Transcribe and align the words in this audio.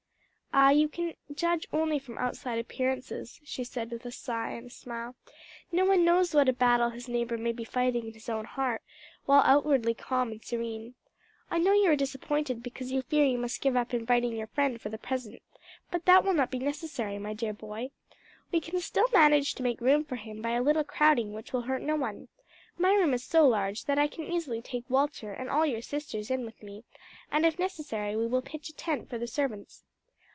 "Ah, 0.53 0.69
you 0.71 0.89
can 0.89 1.13
judge 1.33 1.65
only 1.71 1.97
from 1.97 2.17
outside 2.17 2.59
appearances," 2.59 3.39
she 3.41 3.63
said 3.63 3.89
with 3.89 4.05
a 4.05 4.11
sigh 4.11 4.51
and 4.51 4.67
a 4.67 4.69
smile; 4.69 5.15
"no 5.71 5.85
one 5.85 6.03
knows 6.03 6.33
what 6.33 6.49
a 6.49 6.53
battle 6.53 6.89
his 6.89 7.07
neighbor 7.07 7.37
may 7.37 7.53
be 7.53 7.63
fighting 7.63 8.07
in 8.07 8.13
his 8.13 8.27
own 8.27 8.43
heart, 8.43 8.81
while 9.25 9.41
outwardly 9.45 9.93
calm 9.93 10.29
and 10.29 10.43
serene. 10.43 10.95
I 11.49 11.57
know 11.57 11.71
you 11.71 11.89
are 11.89 11.95
disappointed 11.95 12.61
because 12.61 12.91
you 12.91 13.01
fear 13.03 13.23
you 13.23 13.37
must 13.37 13.61
give 13.61 13.77
up 13.77 13.93
inviting 13.93 14.33
your 14.35 14.47
friend 14.47 14.81
for 14.81 14.89
the 14.89 14.97
present, 14.97 15.41
but 15.89 16.03
that 16.03 16.25
will 16.25 16.33
not 16.33 16.51
be 16.51 16.59
necessary, 16.59 17.17
my 17.17 17.33
dear 17.33 17.53
boy. 17.53 17.91
We 18.51 18.59
can 18.59 18.77
still 18.81 19.07
manage 19.13 19.55
to 19.55 19.63
make 19.63 19.79
room 19.79 20.03
for 20.03 20.17
him 20.17 20.41
by 20.41 20.51
a 20.51 20.61
little 20.63 20.83
crowding 20.83 21.31
which 21.31 21.53
will 21.53 21.61
hurt 21.61 21.81
no 21.81 21.95
one. 21.95 22.27
My 22.77 22.91
room 22.91 23.13
is 23.13 23.23
so 23.23 23.47
large 23.47 23.85
that 23.85 23.97
I 23.97 24.07
can 24.07 24.25
easily 24.25 24.61
take 24.61 24.89
Walter 24.89 25.31
and 25.31 25.49
all 25.49 25.65
your 25.65 25.81
sisters 25.81 26.29
in 26.29 26.43
with 26.43 26.61
me, 26.61 26.83
and 27.31 27.45
if 27.45 27.57
necessary 27.57 28.17
we 28.17 28.27
will 28.27 28.41
pitch 28.41 28.67
a 28.67 28.75
tent 28.75 29.09
for 29.09 29.17
the 29.17 29.27
servants." 29.27 29.85